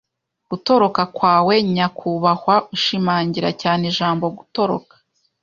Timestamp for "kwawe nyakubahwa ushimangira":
1.15-3.49